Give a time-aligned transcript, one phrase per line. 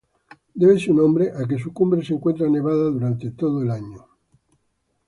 [0.55, 4.07] Debe su nombre a que su cumbre se encuentra nevada durante todo el año.